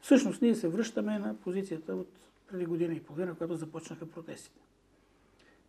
[0.00, 2.08] Всъщност ние се връщаме на позицията от
[2.50, 4.60] преди година и половина, когато започнаха протестите.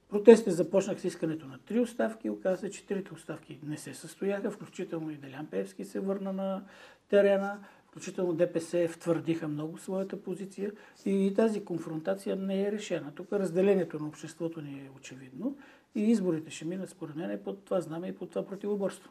[0.09, 2.29] Протестите започнах с искането на три оставки.
[2.29, 6.63] Оказа се, че трите оставки не се състояха, включително и Делян Певски се върна на
[7.09, 10.71] терена, включително ДПС втвърдиха много своята позиция
[11.05, 13.11] и тази конфронтация не е решена.
[13.15, 15.57] Тук разделението на обществото ни е очевидно
[15.95, 19.09] и изборите ще минат според мен под това знаме и под това противоборство.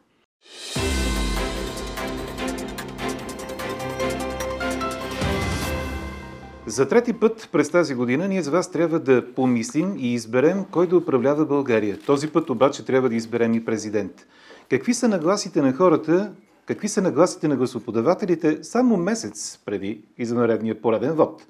[6.70, 10.86] За трети път през тази година ние за вас трябва да помислим и изберем кой
[10.86, 11.98] да управлява България.
[12.06, 14.26] Този път обаче трябва да изберем и президент.
[14.70, 16.32] Какви са нагласите на хората,
[16.66, 21.46] какви са нагласите на гласоподавателите само месец преди извънредния пореден вод?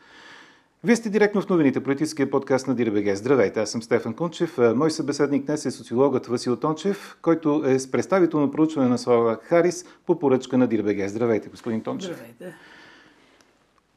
[0.84, 3.16] Вие сте директно в новините, политическия подкаст на ДИРБГ.
[3.16, 4.58] Здравейте, аз съм Стефан Кунчев.
[4.58, 9.84] Мой събеседник днес е социологът Васил Тончев, който е с представително проучване на Слава Харис
[10.06, 11.08] по поръчка на ДИРБГ.
[11.08, 12.16] Здравейте, господин Тончев.
[12.16, 12.56] Здравейте.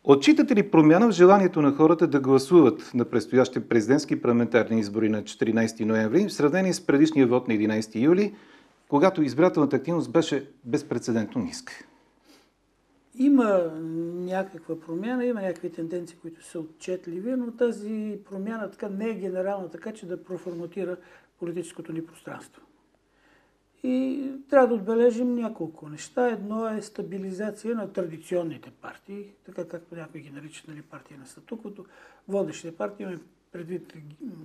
[0.05, 5.23] Отчитате ли промяна в желанието на хората да гласуват на предстоящите президентски парламентарни избори на
[5.23, 8.36] 14 ноември в сравнение с предишния вод на 11 юли,
[8.89, 11.73] когато избирателната активност беше безпредседентно ниска?
[13.16, 13.72] Има
[14.13, 19.69] някаква промяна, има някакви тенденции, които са отчетливи, но тази промяна така не е генерална,
[19.69, 20.97] така че да проформатира
[21.39, 22.61] политическото ни пространство.
[23.84, 26.28] И трябва да отбележим няколко неща.
[26.28, 31.86] Едно е стабилизация на традиционните партии, така както някои ги наричат нали, партии на статуквото.
[32.28, 33.20] Водещите партии имаме
[33.52, 33.94] предвид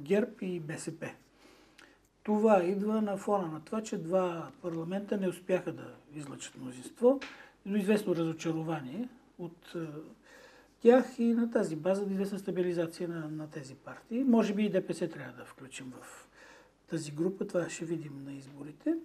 [0.01, 1.11] ГЕРБ и БСП.
[2.23, 7.21] Това идва на фона на това, че два парламента не успяха да излъчат мнозинство,
[7.67, 9.09] до известно разочарование
[9.39, 9.79] от е,
[10.81, 14.25] тях и на тази база да известна стабилизация на, на тези партии.
[14.25, 16.29] Може би и ДПС трябва да включим в
[16.91, 18.97] тази група, това ще видим на изборите.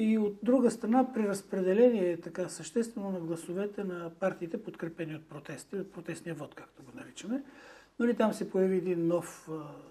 [0.00, 5.76] И от друга страна, при разпределение така съществено на гласовете на партиите, подкрепени от протести,
[5.76, 7.42] от протестния вод, както го наричаме,
[7.98, 9.48] нали, там се появи един нов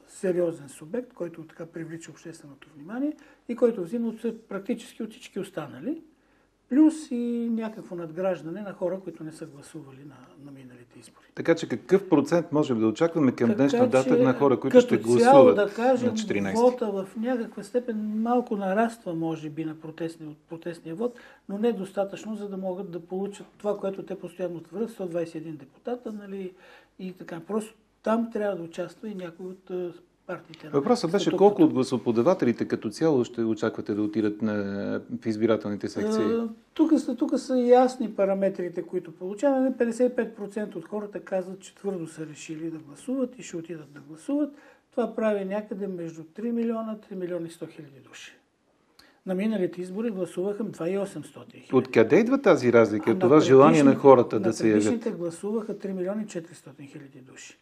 [0.08, 3.14] сериозен субект, който така привлича общественото внимание
[3.50, 6.02] и който взима от, практически от всички останали
[6.70, 10.16] плюс и някакво надграждане на хора, които не са гласували на,
[10.46, 11.26] на миналите избори.
[11.36, 15.16] Така че какъв процент можем да очакваме към днешна дата на хора, които ще цяло,
[15.16, 16.56] гласуват да кажем, на 14?
[16.56, 21.20] вота в някаква степен малко нараства, може би, на протестния, от протестния вод,
[21.50, 26.12] но не достатъчно, за да могат да получат това, което те постоянно твърдят, 121 депутата,
[26.12, 26.54] нали,
[27.00, 27.40] и така.
[27.40, 29.94] Просто там трябва да участва и някой от
[30.30, 30.70] партиите.
[30.70, 34.56] Въпросът беше колко от гласоподавателите като цяло ще очаквате да отидат на,
[35.22, 36.24] в избирателните секции?
[36.74, 39.72] Тук са, тук са ясни параметрите, които получаваме.
[39.72, 44.50] 55% от хората казват, че твърдо са решили да гласуват и ще отидат да гласуват.
[44.92, 48.36] Това прави някъде между 3 милиона, 3 милиона и 100 хиляди души.
[49.26, 51.70] На миналите избори гласуваха 2800 хиляди.
[51.74, 53.20] Откъде идва тази разлика?
[53.20, 55.06] Това желание на хората да се явят?
[55.06, 57.58] На гласуваха 3 милиона и 400 хиляди души.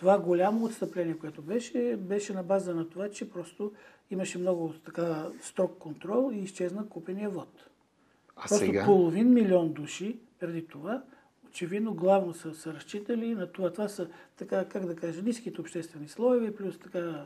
[0.00, 3.72] Това голямо отстъпление, което беше, беше на база на това, че просто
[4.10, 7.68] имаше много така строг контрол и изчезна купения вод.
[8.36, 8.84] А просто сега?
[8.84, 11.02] половин милион души преди това,
[11.48, 13.72] очевидно главно са, са разчитали на това.
[13.72, 17.24] Това са, така, как да кажа, ниските обществени слоеве, плюс така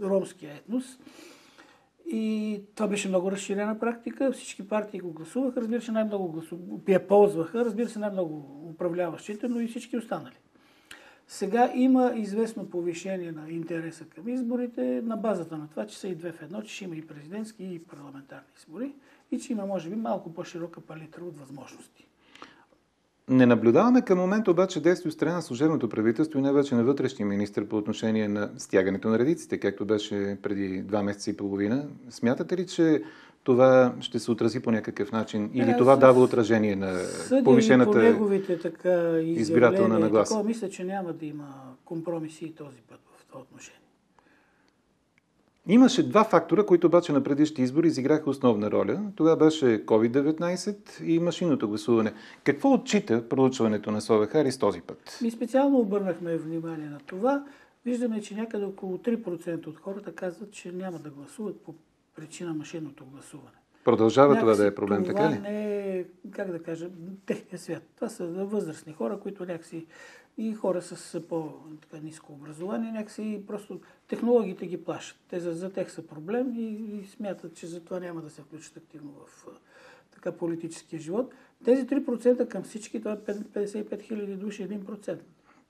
[0.00, 0.84] ромския етнос.
[2.06, 4.32] И това беше много разширена практика.
[4.32, 6.58] Всички партии го гласуваха, разбира се, най-много гласу...
[6.88, 10.36] я ползваха, разбира се, най-много управляващите, но и всички останали.
[11.32, 16.14] Сега има известно повишение на интереса към изборите на базата на това, че са и
[16.14, 18.92] две в едно, че ще има и президентски и парламентарни избори
[19.30, 22.06] и че има, може би, малко по-широка палитра от възможности.
[23.28, 27.26] Не наблюдаваме към момента обаче действие от страна на служебното правителство и най-вече на вътрешния
[27.26, 31.88] министр по отношение на стягането на редиците, както беше преди два месеца и половина.
[32.08, 33.02] Смятате ли, че
[33.44, 35.50] това ще се отрази по някакъв начин?
[35.54, 40.30] Или Аз това дава отражение на Съди повишената по неговите така избирателна нагласа?
[40.30, 41.48] Такова, мисля, че няма да има
[41.84, 43.80] компромиси и този път в това отношение.
[45.66, 49.02] Имаше два фактора, които обаче на предишните избори изиграха основна роля.
[49.16, 52.12] Това беше COVID-19 и машинното гласуване.
[52.44, 55.18] Какво отчита проучването на Сове Харис този път?
[55.22, 57.44] Ми специално обърнахме внимание на това.
[57.84, 61.74] Виждаме, че някъде около 3% от хората казват, че няма да гласуват по
[62.20, 63.56] причина машинното гласуване.
[63.84, 65.38] Продължава Някакси това да е проблем, това така ли?
[65.38, 66.90] не е, как да кажа,
[67.26, 67.82] техния свят.
[67.96, 69.86] Това са възрастни хора, които някакси
[70.38, 75.16] и хора с по-низко образование, някакси просто технологиите ги плашат.
[75.28, 78.42] Те за, за тях са проблем и, и смятат, че за това няма да се
[78.42, 79.46] включат активно в
[80.14, 81.34] така политическия живот.
[81.64, 84.84] Тези 3% към всички, това е 55 хиляди души, 1%.
[84.84, 85.18] Това,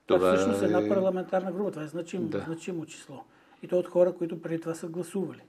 [0.05, 1.71] Това е всъщност е- една парламентарна група.
[1.71, 2.39] Това е значимо, Да.
[2.39, 3.23] значимо число.
[3.63, 5.41] И то от хора, които преди това са гласували.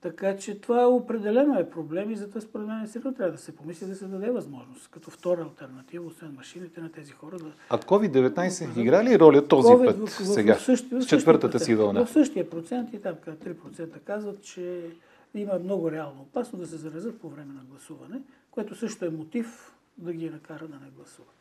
[0.00, 3.86] Така че това определено е проблем и затова според мен сериозно трябва да се помисли
[3.86, 7.52] да се даде възможност, като втора альтернатива, освен машините на тези хора да...
[7.70, 11.60] А COVID-19 игра ли роля този COVID път в, в, сега, в, същия, с четвъртата
[11.60, 12.04] си вълна?
[12.04, 14.90] В същия процент и там 3% казват, че
[15.34, 18.20] има много реално опасно да се заразят по време на гласуване,
[18.50, 21.36] което също е мотив да ги накара да не гласуват.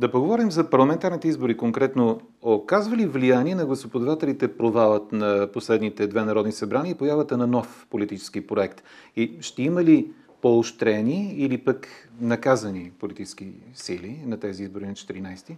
[0.00, 2.20] Да поговорим за парламентарните избори конкретно.
[2.42, 7.86] Оказва ли влияние на гласоподавателите провалът на последните две народни събрания и появата на нов
[7.90, 8.82] политически проект?
[9.16, 10.12] И ще има ли
[10.42, 11.88] поощрени или пък
[12.20, 15.56] наказани политически сили на тези избори на 14-ти?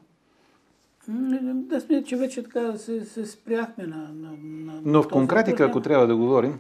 [1.08, 5.80] Да сме, че вече така се, се спряхме на, на, на Но в конкретика, ако
[5.80, 6.58] трябва да говорим...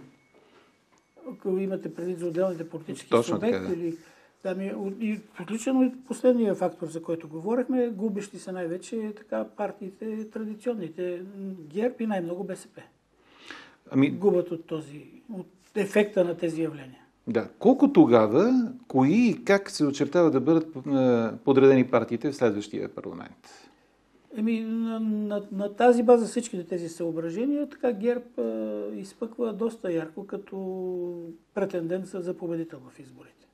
[1.32, 3.74] Ако имате предвид за отделните политически Точно субекти така, да.
[3.74, 3.96] или
[4.44, 11.22] Ами, и включено и последния фактор, за който говорихме, губещи са най-вече така партиите, традиционните,
[11.68, 12.82] ГЕРБ и най-много БСП.
[13.90, 14.10] Ами...
[14.10, 17.00] Губят от този, от ефекта на тези явления.
[17.26, 17.48] Да.
[17.58, 20.72] Колко тогава, кои и как се очертава да бъдат
[21.44, 23.68] подредени партиите в следващия парламент?
[24.36, 30.26] Еми, на, на, на тази база всичките тези съображения, така ГЕРБ а, изпъква доста ярко
[30.26, 33.45] като претендент за победител в изборите.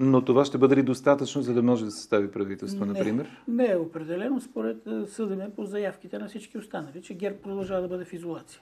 [0.00, 3.42] Но това ще бъде ли достатъчно, за да може да се състави правителство, не, например?
[3.48, 4.76] Не е определено, според
[5.08, 8.60] съдеме по заявките на всички останали, че ГЕРБ продължава да бъде в изолация.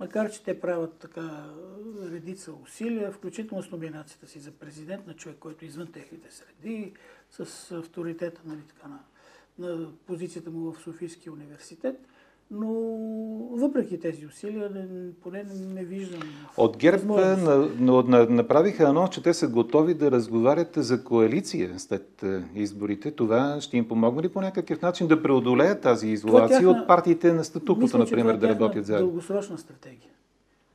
[0.00, 1.44] Макар, че те правят така
[2.12, 6.92] редица усилия, включително с номинацията си за президент на човек, който е извън техните среди,
[7.30, 8.98] с авторитета нали, така, на,
[9.58, 11.96] на позицията му в Софийския университет–
[12.50, 12.68] но
[13.52, 14.70] въпреки тези усилия,
[15.22, 15.44] поне
[15.74, 16.20] не виждам.
[16.56, 17.36] От ГЕРБ на,
[17.80, 23.10] на, на, направиха едно, че те са готови да разговарят за коалиция след е, изборите.
[23.10, 27.32] Това ще им помогне ли по някакъв начин да преодолеят тази изолация тяхна, от партиите
[27.32, 29.06] на статуквото, например, да работят заедно?
[29.06, 30.10] дългосрочна стратегия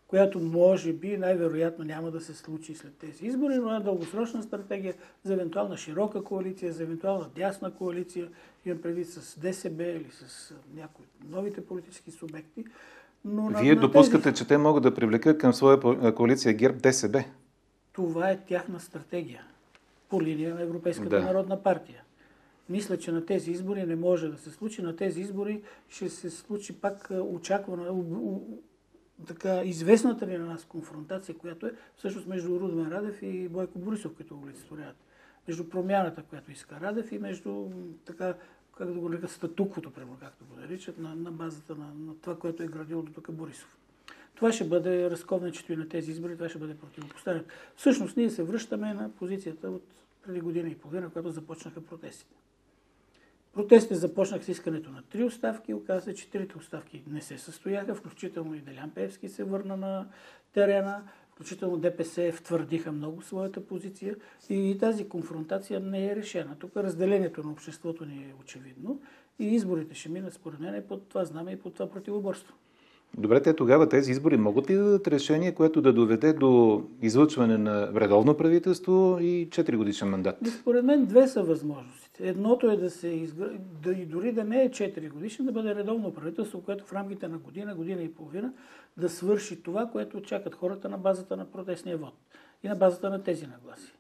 [0.07, 4.93] която може би най-вероятно няма да се случи след тези избори, но е дългосрочна стратегия
[5.23, 8.27] за евентуална широка коалиция, за евентуална дясна коалиция,
[8.65, 12.65] имам предвид с ДСБ или с някои новите политически субекти.
[13.25, 14.35] Но Вие на, допускате, тези...
[14.35, 15.79] че те могат да привлекат към своя
[16.15, 17.23] коалиция ГЕРБ ДСБ?
[17.93, 19.43] Това е тяхна стратегия
[20.09, 21.21] по линия на Европейската да.
[21.21, 22.01] народна партия.
[22.69, 24.81] Мисля, че на тези избори не може да се случи.
[24.81, 28.03] На тези избори ще се случи пак очаквана,
[29.27, 34.11] така известната ли на нас конфронтация, която е всъщност между Рудмен Радев и Бойко Борисов,
[34.31, 34.95] го олицетворяват.
[35.47, 37.69] Между промяната, която иска Радев и между
[38.05, 38.33] така,
[38.77, 42.39] как да го нарека, статуквото, примерно, както го наричат, на, на базата на, на това,
[42.39, 43.77] което е градил до тук Борисов.
[44.35, 47.43] Това ще бъде разковничето и на тези избори, това ще бъде противопоставено.
[47.75, 49.83] Всъщност ние се връщаме на позицията от
[50.25, 52.35] преди година и половина, когато започнаха протестите.
[53.55, 55.73] Протестите започнах с искането на три оставки.
[55.73, 60.07] Оказа се, че трите оставки не се състояха, включително и Делян Певски се върна на
[60.53, 64.15] терена, включително ДПС втвърдиха много своята позиция
[64.49, 66.55] и тази конфронтация не е решена.
[66.59, 69.01] Тук разделението на обществото ни е очевидно
[69.39, 72.53] и изборите ще минат според мен под това знаме и под това противоборство.
[73.17, 77.57] Добре, те тогава тези избори могат ли да дадат решение, което да доведе до излъчване
[77.57, 80.37] на редовно правителство и 4 годишен мандат?
[80.61, 82.04] Според мен две са възможностите.
[82.19, 83.49] Едното е да се изгр...
[83.81, 87.27] да и дори да не е 4 годишен, да бъде редовно правителство, което в рамките
[87.27, 88.53] на година, година и половина
[88.97, 92.13] да свърши това, което очакват хората на базата на протестния вод
[92.63, 93.93] и на базата на тези нагласи.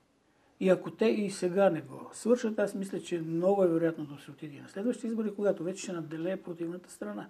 [0.59, 4.21] И ако те и сега не го свършат, аз мисля, че много е вероятно да
[4.21, 7.29] се отиде на следващите избори, когато вече ще наделее противната страна.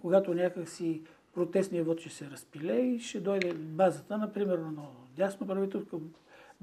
[0.00, 1.02] Когато някак си
[1.34, 4.82] протестния вод ще се разпиле и ще дойде базата, например, на
[5.16, 6.00] дясно правителство,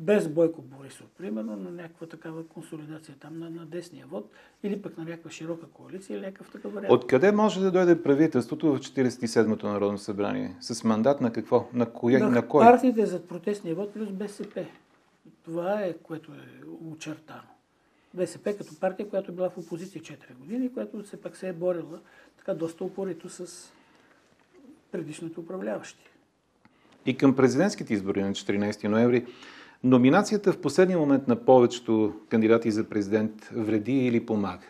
[0.02, 4.32] без Бойко Борисов, примерно, на някаква такава консолидация там на, на десния вод
[4.64, 6.92] или пък на някаква широка коалиция или някакъв такъв вариант.
[6.92, 10.56] Откъде може да дойде правителството в 47-то Народно събрание?
[10.60, 11.68] С мандат на какво?
[11.74, 12.66] На, коя, на, на кой?
[12.66, 14.66] Партиите за протестния вод плюс БСП.
[15.46, 17.42] Това е, което е очертано.
[18.14, 21.54] БСП като партия, която е била в опозиция 4 години, която се пак се е
[21.54, 22.00] борила
[22.38, 23.72] така доста упорито с
[24.92, 26.10] предишните управляващи.
[27.06, 29.26] И към президентските избори на 14 ноември,
[29.84, 34.68] номинацията в последния момент на повечето кандидати за президент вреди или помага?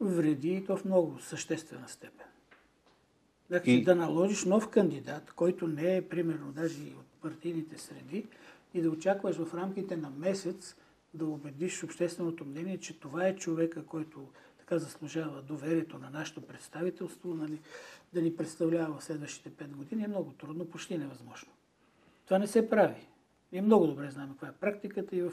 [0.00, 2.26] Вреди и то в много съществена степен.
[3.48, 3.84] Значи и...
[3.84, 8.26] да наложиш нов кандидат, който не е примерно даже и от партийните среди,
[8.74, 10.76] и да очакваш в рамките на месец
[11.14, 14.26] да убедиш общественото мнение, че това е човека, който
[14.58, 17.60] така заслужава доверието на нашето представителство, нали,
[18.12, 21.52] да ни представлява в следващите 5 години, е много трудно, почти невъзможно.
[22.24, 23.06] Това не се прави.
[23.56, 25.32] Ние много добре знаем каква е практиката и в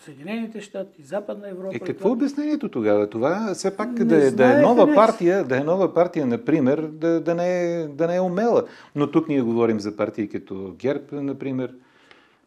[0.00, 1.76] Съединените щати, Западна Европа.
[1.76, 3.10] Е, какво е обяснението тогава?
[3.10, 4.94] Това все пак Не да е, да е нова нещо.
[4.94, 8.64] партия, да е нова партия, например, да, да, не е, да не е умела.
[8.94, 11.74] Но тук ние говорим за партии като ГЕРБ, например,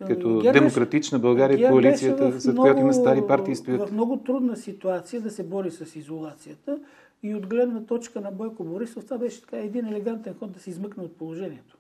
[0.07, 3.89] като ГЕРБ Демократична България, ГЕРБ коалицията, зад която има стари партии стоят.
[3.89, 6.79] В много трудна ситуация да се бори с изолацията
[7.23, 10.69] и от гледна точка на Бойко Борисов това беше така един елегантен ход да се
[10.69, 11.76] измъкне от положението.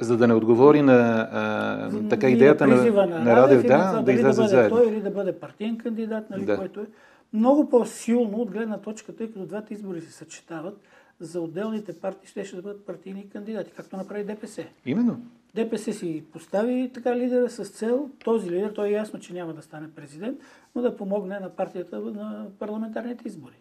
[0.00, 3.92] За да не отговори на а, така идеята на, призива на Радев, и на това
[3.92, 4.76] да, да дали излезе да заедно.
[4.76, 6.56] той или да бъде партиен кандидат, нали, Да.
[6.56, 6.86] който е
[7.32, 10.80] много по-силно от гледна точка, тъй като двата избори се съчетават,
[11.20, 14.64] за отделните партии ще, ще да бъдат партийни кандидати, както направи ДПС.
[14.86, 15.20] Именно.
[15.54, 19.62] ДПС си постави така лидера с цел, този лидер, той е ясно, че няма да
[19.62, 20.38] стане президент,
[20.74, 23.54] но да помогне на партията на парламентарните избори.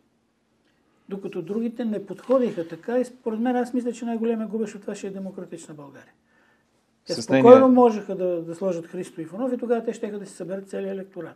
[1.09, 4.95] Докато другите не подходиха така и според мен аз мисля, че най-големия губещ от това
[4.95, 6.13] ще е демократична България.
[7.07, 10.33] Те спокойно нейния- можеха да, да сложат Христо Ифанов и тогава те ще да си
[10.33, 11.35] съберат целият електорат.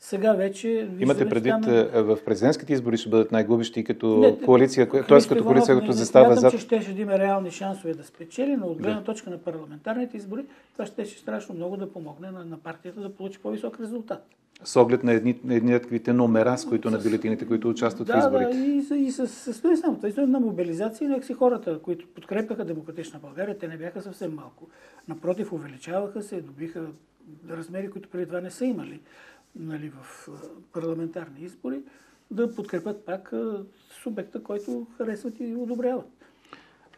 [0.00, 0.68] Сега вече...
[0.68, 4.88] Имате виждаме, предвид, че там- а, в президентските избори ще бъдат най-губещи като Не, коалиция,
[4.88, 5.00] т.е.
[5.00, 6.52] Като Иванов коалиция, не- като застава зад...
[6.52, 9.04] че ще, ще има реални шансове да спечели, но от гледна Да.
[9.04, 13.14] точка на парламентарните избори, това ще, ще страшно много да помогне на, на партията да
[13.14, 14.26] получи по-висок резултат.
[14.64, 18.12] С оглед на едни, на еднаквите номера, с които на бюлетините, които участват в Да,
[18.12, 18.58] да, изборите.
[18.58, 23.18] и, с- и с, с, с, само, с една мобилизация, някакси хората, които подкрепяха Демократична
[23.18, 24.66] България, те не бяха съвсем малко.
[25.08, 26.86] Напротив, увеличаваха се, добиха
[27.50, 29.00] размери, които преди това не са имали
[29.56, 30.28] нали, в
[30.72, 31.80] парламентарни избори,
[32.30, 33.32] да подкрепят пак
[33.92, 36.15] субекта, който харесват и одобряват.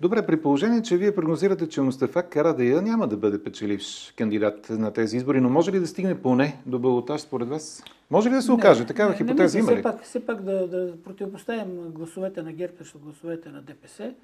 [0.00, 4.92] Добре, при положение, че вие прогнозирате, че Мустафа Карадая няма да бъде печеливш кандидат на
[4.92, 7.84] тези избори, но може ли да стигне поне до балотаж според вас?
[8.10, 8.86] Може ли да се окаже?
[8.86, 9.80] Такава не, хипотеза не има мисля, ли?
[9.80, 14.14] Все пак, все пак да, да противопоставим гласовете на ГЕРБ срещу гласовете на ДПС.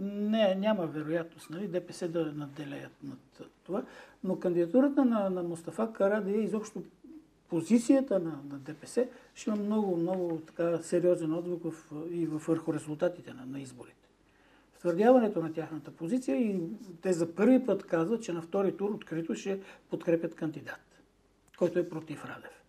[0.00, 3.82] Не, няма вероятност нали, ДПС да надделеят над това.
[4.24, 6.82] Но кандидатурата на, на Мустафа Карадия, изобщо
[7.48, 13.32] позицията на, на ДПС, ще има много, много така, сериозен отзвук в, и върху резултатите
[13.32, 14.03] на, на изборите.
[14.84, 16.60] Втвърдяването на тяхната позиция и
[17.02, 19.60] те за първи път казват, че на втори тур открито ще
[19.90, 21.02] подкрепят кандидат,
[21.58, 22.62] който е против Радев.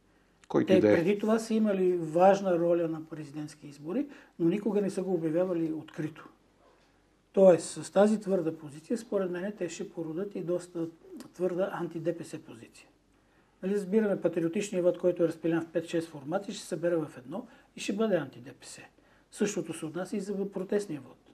[0.48, 0.96] Който Те да е.
[0.96, 4.08] преди това са имали важна роля на президентски избори,
[4.40, 6.30] но никога не са го обявявали открито.
[7.34, 10.88] Тоест, с тази твърда позиция, според мен, те ще породат и доста
[11.34, 12.88] твърда анти-ДПС позиция.
[13.64, 17.48] Нали, разбираме патриотичния вод, който е разпилян в 5-6 формати, ще се събере в едно
[17.76, 18.82] и ще бъде анти-ДПС.
[19.32, 21.25] Същото се отнася и за протестния вод.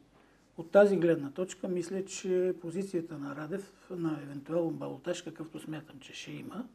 [0.62, 6.13] От тази гледна точка, мисля, че позицията на Радев на евентуален балотаж, какъвто смятам, че
[6.13, 6.65] ще има,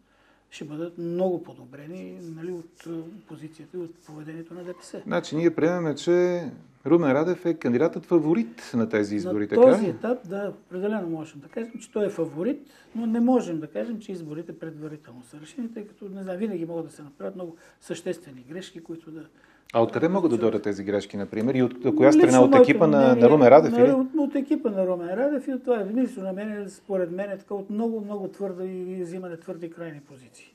[0.51, 2.91] ще бъдат много подобрени нали, от е,
[3.29, 5.03] позицията и от поведението на ДПС.
[5.07, 6.45] Значи ние приемаме, че
[6.87, 11.41] Румен Радев е кандидатът фаворит на тези избори, на така този етап, да, определено можем
[11.41, 15.41] да кажем, че той е фаворит, но не можем да кажем, че изборите предварително са
[15.41, 19.27] решени, тъй като, не знам, винаги могат да се направят много съществени грешки, които да...
[19.73, 21.55] А откъде могат да дойдат тези грешки, например?
[21.55, 22.41] И от коя Лично страна?
[22.41, 23.73] От екипа на, мнение на Румен Радев?
[23.73, 23.91] на- Или?
[23.93, 27.39] От, от екипа на Румен Радев и от това лично на мен, според мен е
[27.39, 30.53] така от много, много твърда и взимане твърди крайни позиции.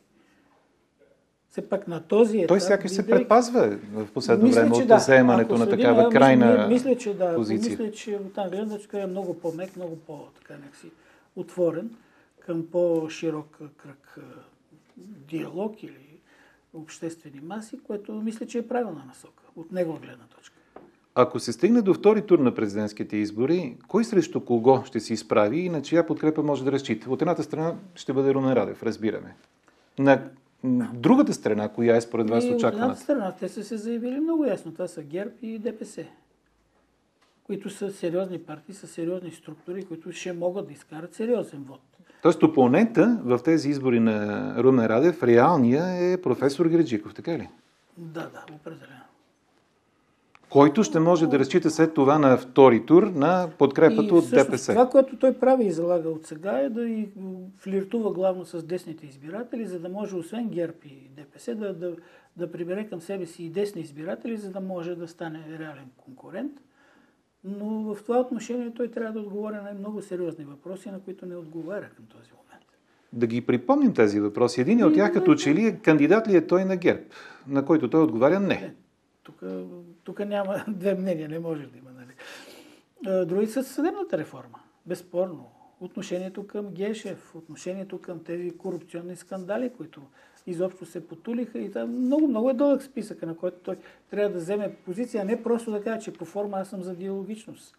[1.50, 2.48] Все пак на този етап...
[2.48, 5.00] Той сякаш се предпазва в последно Мисля, време от да.
[5.00, 7.36] заемането на такава крайна мисля, мисля, че да.
[7.36, 7.70] позиция.
[7.70, 10.88] Мисля, че от тази гледна точка е много по-мек, много по-така някакси
[11.36, 11.90] отворен
[12.40, 14.18] към по-широк кръг
[15.30, 16.11] диалог или
[16.74, 20.56] обществени маси, което мисля, че е правилна насока от негова гледна точка.
[21.16, 25.60] Ако се стигне до втори тур на президентските избори, кой срещу кого ще се изправи
[25.60, 27.12] и на чия подкрепа може да разчита?
[27.12, 29.36] От едната страна ще бъде Румен Радев, разбираме.
[30.00, 30.30] На
[30.94, 33.02] другата страна, коя е според вас и от едната очакваната?
[33.02, 34.74] страна те са се заявили много ясно.
[34.74, 36.06] Това са ГЕРБ и ДПС,
[37.44, 41.82] които са сериозни партии, са сериозни структури, които ще могат да изкарат сериозен вод.
[42.22, 47.50] Тоест опонента в тези избори на Румен Радев, реалния е професор Греджиков, така ли?
[47.98, 49.02] Да, да, определено.
[50.50, 54.50] Който ще може да разчита след това на втори тур на подкрепата И от всъщност
[54.50, 54.72] ДПС.
[54.72, 57.10] Това, което той прави и залага от сега е да и
[57.58, 61.96] флиртува главно с десните избиратели, за да може освен ГЕРБ и ДПС да, да,
[62.38, 66.52] да прибере към себе си и десни избиратели, за да може да стане реален конкурент.
[67.44, 71.36] Но в това отношение той трябва да отговори на много сериозни въпроси, на които не
[71.36, 72.66] отговаря към този момент.
[73.14, 74.62] Да ги припомним тези въпроси.
[74.62, 77.02] Един от тях като че ли е кандидат ли е той на ГЕРБ,
[77.48, 78.76] на който той отговаря не.
[79.24, 79.44] Тук,
[80.04, 81.90] тук няма две мнения, не може да има.
[81.92, 83.26] Нали?
[83.26, 85.52] Други са съдебната реформа, безспорно.
[85.80, 90.02] Отношението към Гешев, отношението към тези корупционни скандали, които
[90.48, 93.78] изобщо се потулиха и там много, много е дълъг списъка, на който той
[94.10, 96.96] трябва да вземе позиция, а не просто да каже, че по форма аз съм за
[96.96, 97.78] диалогичност.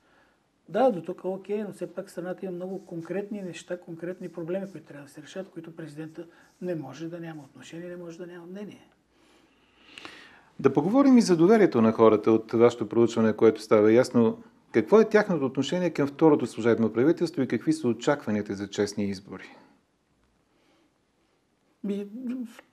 [0.69, 4.87] Да, до тук окей, но все пак страната има много конкретни неща, конкретни проблеми, които
[4.87, 6.25] трябва да се решат, които президента
[6.62, 8.88] не може да няма отношение, не може да няма мнение.
[10.61, 14.38] Да поговорим и за доверието на хората от вашето проучване, което става ясно.
[14.73, 19.57] Какво е тяхното отношение към второто служебно правителство и какви са очакванията за честни избори?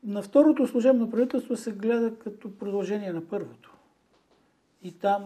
[0.04, 3.76] На второто служебно правителство се гледа като продължение на първото.
[4.84, 5.24] И там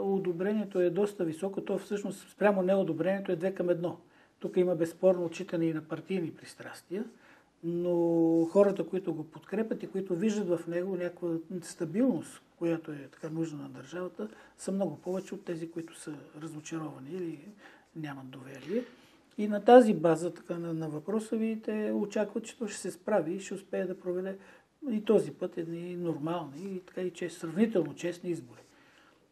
[0.00, 1.60] одобрението е доста високо.
[1.60, 3.96] То всъщност спрямо неодобрението е две към едно.
[4.38, 7.04] Тук има безспорно отчитане и на партийни пристрастия,
[7.64, 11.28] но хората, които го подкрепят и които виждат в него някаква
[11.62, 17.10] стабилност, която е така нужна на държавата, са много повече от тези, които са разочаровани
[17.10, 17.38] или
[17.96, 18.84] нямат доверие.
[19.38, 22.90] И на тази база така, на, на въпроса ви те очакват, че то ще се
[22.90, 24.36] справи и ще успее да проведе
[24.90, 28.60] и този път едни нормални и така и чест, сравнително честни избори.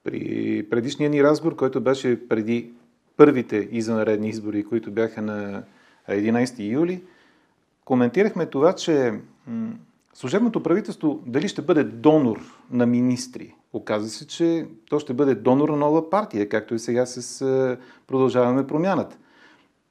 [0.04, 2.70] При предишния ни разговор, който беше преди
[3.16, 5.62] първите извънредни избори, които бяха на
[6.08, 7.02] 11 юли,
[7.84, 9.12] коментирахме това, че
[10.14, 12.38] служебното правителство дали ще бъде донор
[12.70, 13.54] на министри.
[13.72, 18.66] Оказва се, че то ще бъде донор на нова партия, както и сега с продължаваме
[18.66, 19.18] промяната.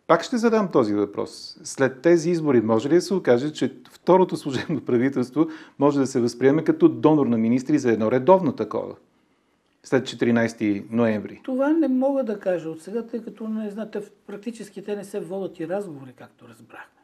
[0.07, 1.59] Пак ще задам този въпрос.
[1.63, 5.47] След тези избори може ли да се окаже, че второто служебно правителство
[5.79, 8.95] може да се възприеме като донор на министри за едно редовно такова?
[9.83, 11.41] След 14 ноември.
[11.43, 15.19] Това не мога да кажа от сега, тъй като не знаете, практически те не се
[15.19, 17.01] водят и разговори, както разбрахме.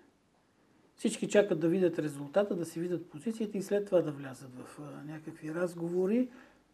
[0.95, 4.79] Всички чакат да видят резултата, да си видят позициите и след това да влязат в
[5.07, 6.27] някакви разговори.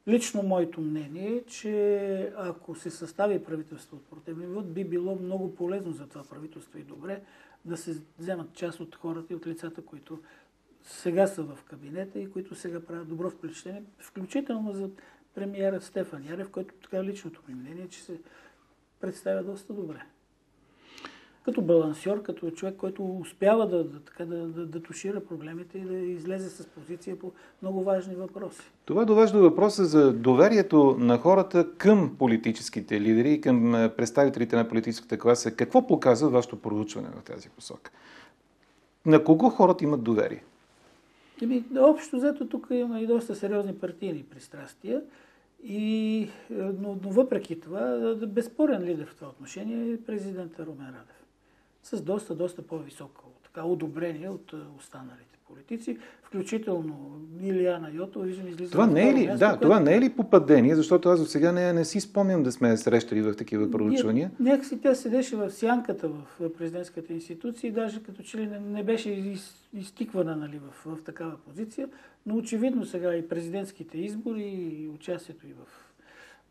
[0.07, 5.55] Лично моето мнение е, че ако се състави правителство от противен вод, би било много
[5.55, 7.21] полезно за това правителство и добре
[7.65, 10.19] да се вземат част от хората и от лицата, които
[10.83, 14.89] сега са в кабинета и които сега правят добро впечатление, включително за
[15.35, 18.21] премиера Стефан Ярев, който така личното ми мнение, че се
[18.99, 20.05] представя доста добре
[21.49, 25.81] като балансьор, като човек, който успява да, да, така, да, да, да тушира проблемите и
[25.81, 28.61] да излезе с позиция по много важни въпроси.
[28.85, 35.19] Това довежда въпроса за доверието на хората към политическите лидери и към представителите на политическата
[35.19, 35.51] класа.
[35.51, 37.91] Какво показва вашето проучване в тази посока?
[39.05, 40.43] На кого хората имат доверие?
[41.41, 45.01] Еми, общо взето тук има и доста сериозни партийни пристрастия.
[45.63, 51.18] И, но, но въпреки това, безспорен лидер в това отношение е президента Румен Радев
[51.83, 58.71] с доста, доста по-високо така, одобрение от останалите политици, включително Илияна Йотова, виждам излиза.
[58.71, 59.61] Това не е ли, място, да, което...
[59.61, 62.77] това не е ли попадение, защото аз до сега не, не си спомням да сме
[62.77, 64.31] срещали в такива проучвания.
[64.39, 68.83] Някакси тя седеше в сянката в президентската институция и даже като че ли не, не
[68.83, 71.89] беше из, изтиквана нали, в, в такава позиция,
[72.25, 74.43] но очевидно сега и президентските избори
[74.81, 75.88] и участието и в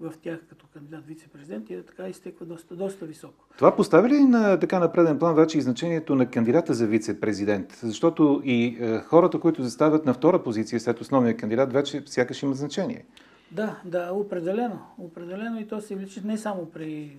[0.01, 3.45] в тях като кандидат вице-президент и така изтеква доста, доста високо.
[3.57, 7.73] Това поставя ли на така на преден план вече и значението на кандидата за вице-президент?
[7.73, 12.57] Защото и е, хората, които застават на втора позиция след основния кандидат, вече сякаш имат
[12.57, 13.05] значение.
[13.51, 14.81] Да, да, определено.
[14.99, 17.19] Определено и то се вличи не само при е,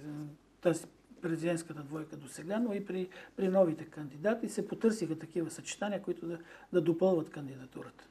[0.61, 0.85] тази
[1.21, 6.25] президентската двойка до сега, но и при, при новите кандидати се потърсиха такива съчетания, които
[6.25, 6.37] да,
[6.73, 8.03] да допълват кандидатурата.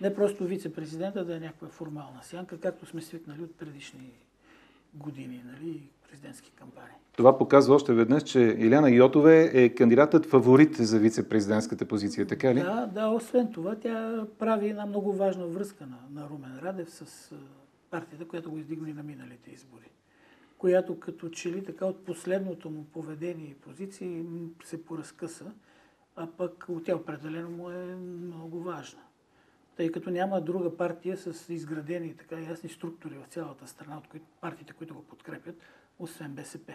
[0.00, 4.12] Не просто вице-президента да е някаква формална сянка, както сме свикнали от предишни
[4.94, 6.96] години, нали, президентски кампании.
[7.16, 12.60] Това показва още веднъж, че Иляна Йотове е кандидатът фаворит за вице-президентската позиция, така ли?
[12.60, 17.30] Да, да, освен това тя прави една много важна връзка на, на Румен Радев с
[17.90, 19.90] партията, която го издигна на миналите избори.
[20.58, 24.24] Която като че ли така от последното му поведение и позиции
[24.64, 25.52] се поразкъса,
[26.16, 29.00] а пък тя определено му е много важна
[29.76, 34.26] тъй като няма друга партия с изградени така ясни структури в цялата страна, от които,
[34.40, 35.54] партиите, които го подкрепят,
[35.98, 36.72] освен БСП.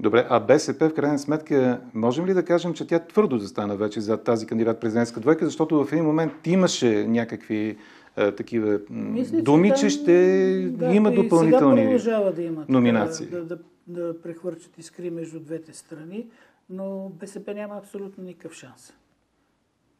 [0.00, 4.00] Добре, а БСП в крайна сметка, можем ли да кажем, че тя твърдо застана вече
[4.00, 7.76] за тази кандидат президентска двойка, защото в един момент имаше някакви
[8.16, 10.12] а, такива Мисля, думи, че, че ще
[10.70, 13.26] да, има допълнителни сега да има, номинации.
[13.26, 16.26] Да, да, да, да прехвърчат искри между двете страни,
[16.70, 18.92] но БСП няма абсолютно никакъв шанс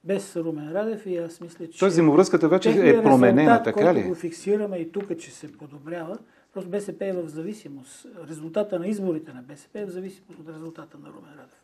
[0.07, 1.79] без Румен Радев и аз мисля, че...
[1.79, 4.03] Тоест взаимовръзката вече е променена, така ли?
[4.03, 6.19] го фиксираме и тук, че се подобрява,
[6.53, 8.07] просто БСП е в зависимост.
[8.29, 11.62] Резултата на изборите на БСП е в зависимост от резултата на Румен Радев.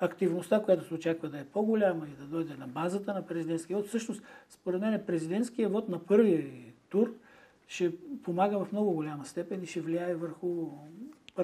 [0.00, 3.86] Активността, която се очаква да е по-голяма и да дойде на базата на президентския вод,
[3.86, 6.44] всъщност, според мен, президентския вод на първия
[6.88, 7.12] тур
[7.68, 7.92] ще
[8.22, 10.68] помага в много голяма степен и ще влияе върху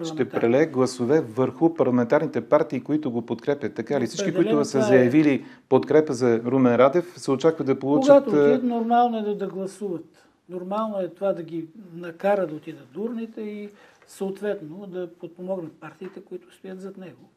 [0.04, 3.74] ще прелее гласове върху парламентарните партии, които го подкрепят.
[3.74, 4.06] Така ли?
[4.06, 4.82] Всички, които са е.
[4.82, 8.24] заявили подкрепа за Румен Радев, се очаква да получат...
[8.24, 10.04] Когато отидат, нормално е да, да гласуват.
[10.48, 13.70] Нормално е това да ги накара да отидат дурните и
[14.06, 17.30] съответно да подпомогнат партиите, които стоят зад него.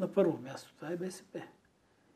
[0.00, 1.42] На първо място това е БСП.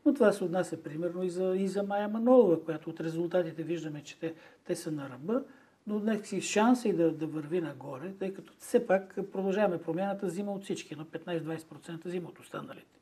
[0.07, 4.03] Но това се отнася примерно и за, и за Майя Манолова, която от резултатите виждаме,
[4.03, 4.35] че те,
[4.67, 5.43] те са на ръба,
[5.87, 10.27] но днес си шанса и да, да върви нагоре, тъй като все пак продължаваме промяната,
[10.27, 13.01] взима от всички, но 15-20% взима от останалите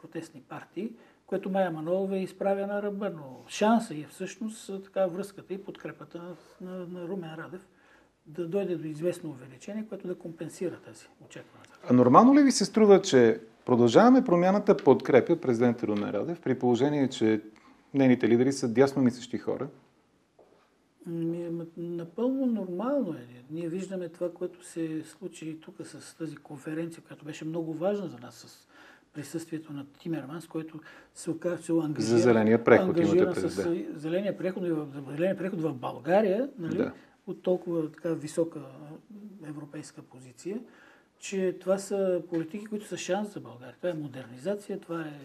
[0.00, 0.92] протестни партии,
[1.26, 6.18] което Майя Манолова е изправя на ръба, но шанса е всъщност така връзката и подкрепата
[6.18, 6.34] на,
[6.70, 7.66] на, на Румен Радев
[8.26, 11.78] да дойде до известно увеличение, което да компенсира тази очакваната.
[11.90, 17.08] А нормално ли ви се струва, че продължаваме промяната подкрепя президента Румен Радев, при положение,
[17.08, 17.40] че
[17.94, 19.68] нейните лидери са дясно мислещи хора?
[21.76, 23.26] Напълно нормално е.
[23.50, 28.18] Ние виждаме това, което се случи тук с тази конференция, която беше много важна за
[28.18, 28.68] нас с
[29.14, 30.80] присъствието на Тимерманс, който
[31.14, 33.48] се оказа, че ангажира, за зеления преход имате с
[33.96, 34.62] зеления преход,
[35.10, 36.92] зеления преход в България, нали, да.
[37.26, 38.60] от толкова така висока
[39.46, 40.60] европейска позиция,
[41.18, 43.74] че това са политики, които са шанс за България.
[43.76, 45.20] Това е модернизация, това е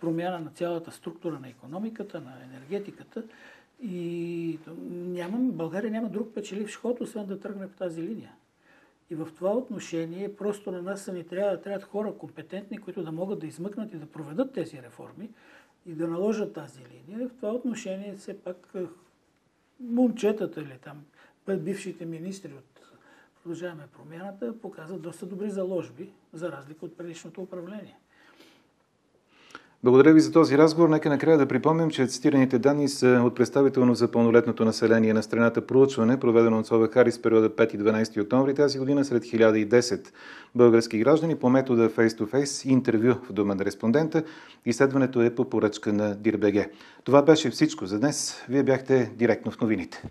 [0.00, 3.22] промяна на цялата структура на економиката, на енергетиката.
[3.82, 4.58] И
[4.90, 8.32] нямам, България няма друг печеливш ход, освен да тръгне по тази линия.
[9.10, 13.12] И в това отношение просто на нас са ни трябва, трябват хора компетентни, които да
[13.12, 15.30] могат да измъкнат и да проведат тези реформи
[15.86, 17.28] и да наложат тази линия.
[17.28, 18.86] В това отношение все пак е,
[19.80, 21.04] момчетата или там
[21.56, 22.78] бившите министри от
[23.48, 27.98] Продължаваме промяната показват доста добри заложби, за разлика от предишното управление.
[29.84, 30.88] Благодаря ви за този разговор.
[30.88, 35.66] Нека накрая да припомним, че цитираните данни са от представително за пълнолетното население на страната
[35.66, 40.08] проучване, проведено от Сова Харис периода 5-12 октомври тази година сред 1010
[40.54, 44.22] български граждани по метода face-to-face интервю в дома на респондента.
[44.66, 46.70] Изследването е по поръчка на Дирбеге.
[47.04, 48.44] Това беше всичко за днес.
[48.48, 50.02] Вие бяхте директно в новините.